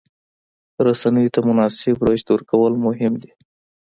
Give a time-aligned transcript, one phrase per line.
[0.85, 3.31] رسنیو ته مناسب رشد ورکول مهم دي.